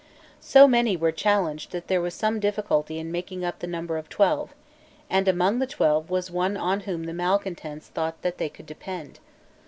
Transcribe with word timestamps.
So 0.39 0.67
many 0.67 0.97
were 0.97 1.11
challenged 1.11 1.71
that 1.73 1.85
there 1.87 2.01
was 2.01 2.15
some 2.15 2.39
difficulty 2.39 2.97
in 2.97 3.11
making 3.11 3.45
up 3.45 3.59
the 3.59 3.67
number 3.67 3.97
of 3.97 4.09
twelve; 4.09 4.55
and 5.11 5.27
among 5.27 5.59
the 5.59 5.67
twelve 5.67 6.09
was 6.09 6.31
one 6.31 6.57
on 6.57 6.79
whom 6.79 7.03
the 7.03 7.13
malecontents 7.13 7.89
thought 7.89 8.19
that 8.23 8.39
they 8.39 8.49
could 8.49 8.65
depend. 8.65 9.19